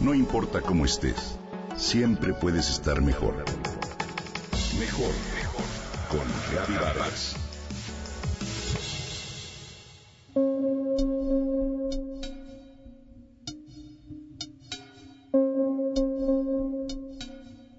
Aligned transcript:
No 0.00 0.14
importa 0.14 0.62
cómo 0.62 0.86
estés, 0.86 1.38
siempre 1.76 2.32
puedes 2.32 2.70
estar 2.70 3.02
mejor. 3.02 3.34
Mejor, 4.78 5.12
mejor. 5.34 5.64
Con 6.08 6.74
Vargas. 6.74 7.36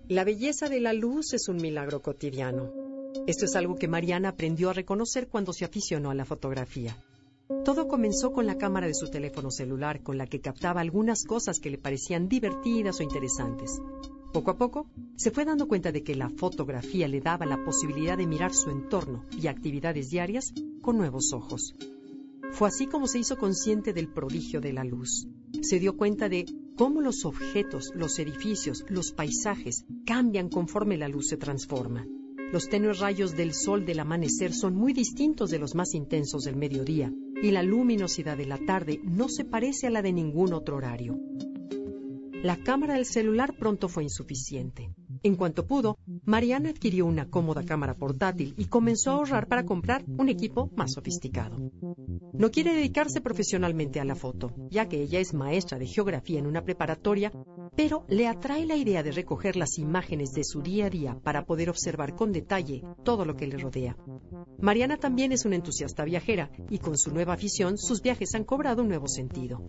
La 0.08 0.24
belleza 0.24 0.70
de 0.70 0.80
la 0.80 0.94
luz 0.94 1.34
es 1.34 1.48
un 1.48 1.58
milagro 1.58 2.04
cotidiano. 2.04 2.72
Esto 3.26 3.46
es 3.46 3.56
algo 3.56 3.78
que 3.78 3.88
Mariana 3.88 4.30
aprendió 4.30 4.70
a 4.70 4.74
reconocer 4.74 5.28
cuando 5.28 5.54
se 5.54 5.66
aficionó 5.66 6.12
a 6.12 6.16
la 6.16 6.26
fotografía. 6.26 6.96
Todo 7.64 7.88
comenzó 7.88 8.32
con 8.32 8.48
la 8.48 8.58
cámara 8.58 8.88
de 8.88 8.94
su 8.94 9.10
teléfono 9.10 9.52
celular, 9.52 10.02
con 10.02 10.18
la 10.18 10.26
que 10.26 10.42
captaba 10.42 10.82
algunas 10.82 11.24
cosas 11.24 11.60
que 11.60 11.70
le 11.70 11.78
parecían 11.78 12.28
divertidas 12.28 13.00
o 13.00 13.04
interesantes. 13.04 13.80
Poco 14.34 14.52
a 14.52 14.58
poco, 14.58 14.88
se 15.16 15.30
fue 15.30 15.46
dando 15.46 15.68
cuenta 15.68 15.92
de 15.92 16.04
que 16.04 16.16
la 16.16 16.30
fotografía 16.30 17.08
le 17.08 17.22
daba 17.22 17.46
la 17.46 17.64
posibilidad 17.64 18.18
de 18.18 18.26
mirar 18.26 18.54
su 18.54 18.70
entorno 18.70 19.26
y 19.40 19.48
actividades 19.48 20.10
diarias 20.10 20.54
con 20.82 20.98
nuevos 20.98 21.34
ojos. 21.34 21.76
Fue 22.52 22.68
así 22.68 22.88
como 22.88 23.08
se 23.08 23.20
hizo 23.20 23.38
consciente 23.38 23.94
del 23.94 24.08
prodigio 24.08 24.60
de 24.60 24.74
la 24.74 24.84
luz. 24.84 25.28
Se 25.62 25.80
dio 25.80 25.96
cuenta 25.96 26.30
de 26.30 26.46
cómo 26.76 27.02
los 27.02 27.26
objetos, 27.26 27.92
los 27.96 28.18
edificios, 28.20 28.86
los 28.90 29.12
paisajes 29.12 29.86
cambian 30.06 30.50
conforme 30.50 30.98
la 30.98 31.08
luz 31.08 31.28
se 31.28 31.38
transforma. 31.38 32.06
Los 32.52 32.68
tenues 32.68 33.00
rayos 33.00 33.36
del 33.38 33.54
sol 33.54 33.86
del 33.86 34.00
amanecer 34.00 34.54
son 34.54 34.76
muy 34.76 34.92
distintos 34.94 35.50
de 35.52 35.60
los 35.60 35.76
más 35.76 35.94
intensos 35.94 36.44
del 36.44 36.58
mediodía, 36.58 37.14
y 37.42 37.52
la 37.52 37.64
luminosidad 37.64 38.38
de 38.38 38.46
la 38.46 38.58
tarde 38.58 39.00
no 39.04 39.30
se 39.30 39.46
parece 39.46 39.88
a 39.88 39.90
la 39.90 40.02
de 40.02 40.14
ningún 40.14 40.54
otro 40.54 40.78
horario. 40.78 41.20
La 42.44 42.58
cámara 42.58 42.96
del 42.96 43.06
celular 43.06 43.56
pronto 43.56 43.88
fue 43.88 44.04
insuficiente. 44.04 44.90
En 45.22 45.36
cuanto 45.36 45.68
pudo, 45.68 46.00
Mariana 46.26 46.70
adquirió 46.70 47.06
una 47.06 47.30
cómoda 47.30 47.64
cámara 47.64 47.94
portátil 47.94 48.56
y 48.58 48.66
comenzó 48.66 49.12
a 49.12 49.14
ahorrar 49.16 49.48
para 49.48 49.64
comprar 49.64 50.04
un 50.08 50.28
equipo 50.28 50.72
más 50.76 50.94
sofisticado. 50.94 51.58
No 52.34 52.50
quiere 52.50 52.74
dedicarse 52.74 53.22
profesionalmente 53.22 54.00
a 54.00 54.06
la 54.06 54.16
foto, 54.16 54.56
ya 54.72 54.90
que 54.90 55.04
ella 55.04 55.20
es 55.20 55.36
maestra 55.36 55.78
de 55.78 55.86
geografía 55.86 56.40
en 56.40 56.48
una 56.48 56.64
preparatoria, 56.64 57.32
pero 57.74 58.04
le 58.10 58.28
atrae 58.28 58.66
la 58.66 58.76
idea 58.76 59.02
de 59.02 59.12
recoger 59.12 59.56
las 59.56 59.78
imágenes 59.78 60.34
de 60.34 60.44
su 60.44 60.62
día 60.62 60.88
a 60.88 60.90
día 60.90 61.18
para 61.24 61.46
poder 61.46 61.70
observar 61.70 62.16
con 62.16 62.34
detalle 62.34 62.84
todo 63.04 63.24
lo 63.24 63.38
que 63.38 63.48
le 63.48 63.58
rodea. 63.58 63.96
Mariana 64.60 64.98
también 64.98 65.32
es 65.32 65.46
una 65.46 65.56
entusiasta 65.56 66.04
viajera 66.04 66.52
y 66.70 66.80
con 66.80 66.98
su 66.98 67.12
nueva 67.12 67.34
afición 67.34 67.78
sus 67.78 68.02
viajes 68.02 68.36
han 68.36 68.44
cobrado 68.44 68.82
un 68.82 68.90
nuevo 68.90 69.08
sentido. 69.08 69.64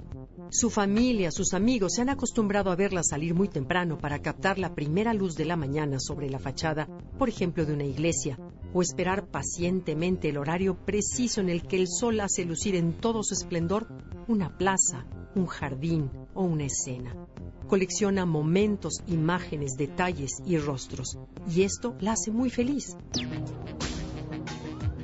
Su 0.50 0.68
familia, 0.68 1.30
sus 1.30 1.54
amigos 1.54 1.94
se 1.94 2.02
han 2.02 2.08
acostumbrado 2.08 2.72
a 2.72 2.76
verla 2.76 3.04
salir 3.04 3.34
muy 3.34 3.48
temprano 3.48 3.98
para 3.98 4.20
captar 4.20 4.58
la 4.58 4.74
primera 4.74 5.14
luz 5.14 5.36
de 5.36 5.44
la 5.44 5.56
mañana 5.56 6.00
sobre 6.00 6.28
la 6.28 6.40
fachada, 6.40 6.88
por 7.18 7.28
ejemplo, 7.28 7.64
de 7.64 7.72
una 7.72 7.84
iglesia, 7.84 8.36
o 8.74 8.82
esperar 8.82 9.28
pacientemente 9.28 10.28
el 10.28 10.38
horario 10.38 10.76
preciso 10.84 11.40
en 11.40 11.50
el 11.50 11.62
que 11.62 11.76
el 11.76 11.86
sol 11.88 12.20
hace 12.20 12.44
lucir 12.44 12.74
en 12.74 12.94
todo 12.94 13.22
su 13.22 13.34
esplendor 13.34 13.86
una 14.26 14.58
plaza, 14.58 15.06
un 15.34 15.46
jardín 15.46 16.10
o 16.34 16.42
una 16.42 16.64
escena. 16.64 17.28
Colecciona 17.72 18.26
momentos, 18.26 19.02
imágenes, 19.06 19.78
detalles 19.78 20.42
y 20.44 20.58
rostros, 20.58 21.16
y 21.50 21.62
esto 21.62 21.96
la 22.00 22.12
hace 22.12 22.30
muy 22.30 22.50
feliz. 22.50 22.98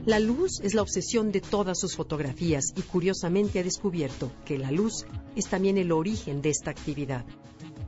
La 0.05 0.21
luz 0.21 0.61
es 0.63 0.75
la 0.75 0.83
obsesión 0.83 1.33
de 1.33 1.41
todas 1.41 1.81
sus 1.81 1.97
fotografías 1.97 2.75
y 2.77 2.83
curiosamente 2.83 3.59
ha 3.59 3.63
descubierto 3.63 4.31
que 4.45 4.59
la 4.59 4.71
luz 4.71 5.07
es 5.35 5.47
también 5.47 5.79
el 5.79 5.93
origen 5.93 6.43
de 6.43 6.51
esta 6.51 6.71
actividad. 6.71 7.25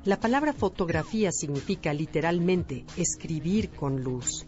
La 0.07 0.19
palabra 0.19 0.55
fotografía 0.55 1.31
significa 1.31 1.93
literalmente 1.93 2.87
escribir 2.97 3.69
con 3.69 4.03
luz. 4.03 4.47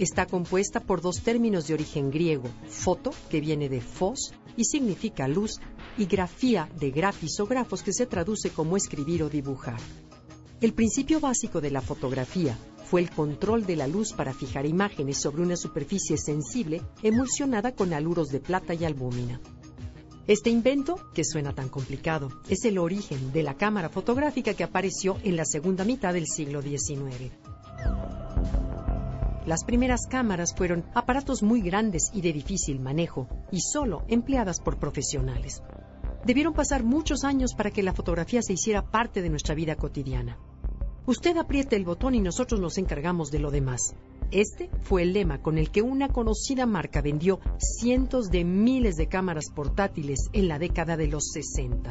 Está 0.00 0.26
compuesta 0.26 0.80
por 0.80 1.00
dos 1.00 1.20
términos 1.22 1.68
de 1.68 1.74
origen 1.74 2.10
griego, 2.10 2.48
foto, 2.66 3.12
que 3.30 3.40
viene 3.40 3.68
de 3.68 3.80
fos 3.80 4.34
y 4.56 4.64
significa 4.64 5.28
luz, 5.28 5.60
y 5.96 6.06
grafía 6.06 6.68
de 6.78 6.90
grafis 6.90 7.38
o 7.40 7.46
grafos 7.46 7.82
que 7.82 7.92
se 7.92 8.06
traduce 8.06 8.50
como 8.50 8.76
escribir 8.76 9.22
o 9.22 9.28
dibujar. 9.28 9.80
El 10.60 10.74
principio 10.74 11.20
básico 11.20 11.60
de 11.60 11.70
la 11.70 11.80
fotografía 11.80 12.58
fue 12.84 13.00
el 13.00 13.10
control 13.10 13.66
de 13.66 13.76
la 13.76 13.86
luz 13.86 14.12
para 14.12 14.34
fijar 14.34 14.66
imágenes 14.66 15.18
sobre 15.18 15.42
una 15.42 15.56
superficie 15.56 16.18
sensible 16.18 16.82
emulsionada 17.02 17.72
con 17.72 17.92
aluros 17.92 18.28
de 18.28 18.40
plata 18.40 18.74
y 18.74 18.84
albúmina. 18.84 19.40
Este 20.26 20.50
invento, 20.50 20.96
que 21.14 21.24
suena 21.24 21.54
tan 21.54 21.68
complicado, 21.68 22.28
es 22.48 22.64
el 22.64 22.78
origen 22.78 23.32
de 23.32 23.42
la 23.42 23.54
cámara 23.54 23.88
fotográfica 23.88 24.54
que 24.54 24.64
apareció 24.64 25.16
en 25.22 25.36
la 25.36 25.44
segunda 25.44 25.84
mitad 25.84 26.12
del 26.12 26.26
siglo 26.26 26.62
XIX. 26.62 27.32
Las 29.46 29.64
primeras 29.64 30.06
cámaras 30.06 30.54
fueron 30.54 30.84
aparatos 30.94 31.42
muy 31.42 31.62
grandes 31.62 32.10
y 32.12 32.20
de 32.20 32.32
difícil 32.32 32.78
manejo, 32.78 33.28
y 33.50 33.60
solo 33.60 34.04
empleadas 34.08 34.60
por 34.60 34.78
profesionales. 34.78 35.62
Debieron 36.24 36.52
pasar 36.52 36.84
muchos 36.84 37.24
años 37.24 37.54
para 37.54 37.70
que 37.70 37.82
la 37.82 37.94
fotografía 37.94 38.42
se 38.42 38.52
hiciera 38.52 38.90
parte 38.90 39.22
de 39.22 39.30
nuestra 39.30 39.54
vida 39.54 39.76
cotidiana. 39.76 40.38
Usted 41.06 41.36
apriete 41.38 41.76
el 41.76 41.84
botón 41.84 42.14
y 42.14 42.20
nosotros 42.20 42.60
nos 42.60 42.76
encargamos 42.76 43.30
de 43.30 43.38
lo 43.38 43.50
demás. 43.50 43.94
Este 44.30 44.70
fue 44.82 45.02
el 45.02 45.12
lema 45.12 45.40
con 45.40 45.58
el 45.58 45.70
que 45.70 45.82
una 45.82 46.08
conocida 46.08 46.66
marca 46.66 47.00
vendió 47.00 47.40
cientos 47.58 48.30
de 48.30 48.44
miles 48.44 48.96
de 48.96 49.08
cámaras 49.08 49.46
portátiles 49.52 50.28
en 50.32 50.46
la 50.46 50.58
década 50.58 50.96
de 50.96 51.08
los 51.08 51.30
60. 51.32 51.90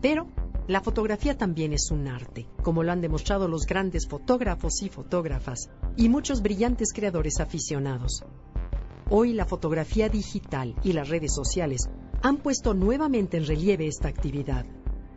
Pero 0.00 0.28
la 0.68 0.80
fotografía 0.80 1.36
también 1.36 1.72
es 1.72 1.90
un 1.90 2.06
arte, 2.06 2.46
como 2.62 2.82
lo 2.82 2.92
han 2.92 3.00
demostrado 3.00 3.46
los 3.46 3.66
grandes 3.66 4.08
fotógrafos 4.08 4.80
y 4.82 4.88
fotógrafas 4.88 5.68
y 5.96 6.08
muchos 6.08 6.40
brillantes 6.40 6.92
creadores 6.94 7.40
aficionados. 7.40 8.24
Hoy 9.10 9.34
la 9.34 9.44
fotografía 9.44 10.08
digital 10.08 10.74
y 10.82 10.92
las 10.92 11.08
redes 11.08 11.34
sociales 11.34 11.90
han 12.22 12.38
puesto 12.38 12.74
nuevamente 12.74 13.36
en 13.36 13.46
relieve 13.46 13.86
esta 13.86 14.08
actividad. 14.08 14.66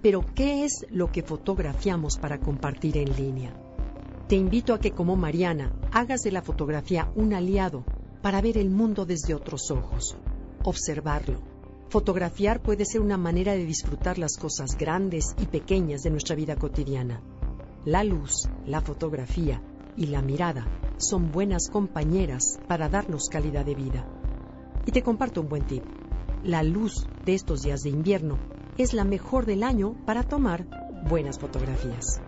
Pero, 0.02 0.24
¿qué 0.34 0.64
es 0.64 0.86
lo 0.90 1.12
que 1.12 1.24
fotografiamos 1.24 2.18
para 2.18 2.40
compartir 2.40 2.98
en 2.98 3.16
línea? 3.16 3.54
Te 4.28 4.36
invito 4.36 4.74
a 4.74 4.80
que, 4.80 4.92
como 4.92 5.16
Mariana, 5.16 5.74
hagas 5.92 6.22
de 6.22 6.32
la 6.32 6.42
fotografía 6.42 7.12
un 7.16 7.34
aliado 7.34 7.84
para 8.22 8.42
ver 8.42 8.58
el 8.58 8.70
mundo 8.70 9.06
desde 9.06 9.34
otros 9.34 9.72
ojos, 9.72 10.16
observarlo. 10.64 11.42
Fotografiar 11.90 12.62
puede 12.62 12.86
ser 12.86 13.02
una 13.02 13.18
manera 13.18 13.54
de 13.54 13.66
disfrutar 13.66 14.20
las 14.20 14.38
cosas 14.38 14.78
grandes 14.78 15.36
y 15.42 15.48
pequeñas 15.48 16.04
de 16.04 16.12
nuestra 16.12 16.36
vida 16.36 16.56
cotidiana. 16.56 17.22
La 17.86 18.04
luz, 18.04 18.48
la 18.66 18.82
fotografía 18.82 19.64
y 19.98 20.08
la 20.08 20.22
mirada 20.22 20.68
son 20.98 21.32
buenas 21.32 21.70
compañeras 21.70 22.60
para 22.68 22.90
darnos 22.90 23.30
calidad 23.30 23.66
de 23.66 23.74
vida. 23.74 24.08
Y 24.86 24.92
te 24.92 25.02
comparto 25.02 25.42
un 25.42 25.50
buen 25.50 25.64
tip. 25.66 25.84
La 26.44 26.64
luz 26.64 27.06
de 27.26 27.36
estos 27.36 27.64
días 27.64 27.82
de 27.82 27.90
invierno 27.90 28.38
es 28.78 28.94
la 28.94 29.04
mejor 29.04 29.46
del 29.46 29.62
año 29.62 29.94
para 30.06 30.24
tomar 30.24 30.66
buenas 31.10 31.38
fotografías. 31.38 32.22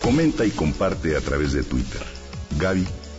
Comenta 0.00 0.44
y 0.44 0.50
comparte 0.50 1.16
a 1.16 1.20
través 1.20 1.54
de 1.54 1.64
Twitter. 1.64 2.02
Gaby-Vargas. 2.60 3.01